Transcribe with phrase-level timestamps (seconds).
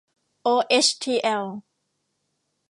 [0.41, 1.45] โอเอชทีแอล